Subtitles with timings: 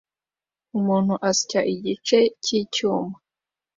[0.77, 3.15] Umuntu asya igice cyicyuma